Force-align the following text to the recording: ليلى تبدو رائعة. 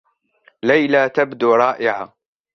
ليلى 0.63 1.09
تبدو 1.09 1.53
رائعة. 1.55 2.13